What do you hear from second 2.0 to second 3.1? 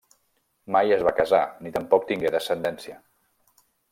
tingué descendència.